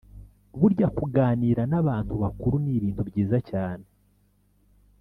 [0.59, 3.85] Burya kuganira n'abantu bakuru ni ibintu byiza cyane.